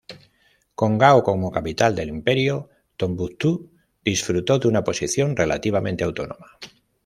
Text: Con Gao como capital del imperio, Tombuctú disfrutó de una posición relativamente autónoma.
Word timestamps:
Con 0.79 0.97
Gao 0.97 1.21
como 1.23 1.51
capital 1.51 1.95
del 1.95 2.09
imperio, 2.09 2.69
Tombuctú 2.97 3.69
disfrutó 4.03 4.57
de 4.57 4.67
una 4.67 4.83
posición 4.83 5.35
relativamente 5.37 6.03
autónoma. 6.03 6.57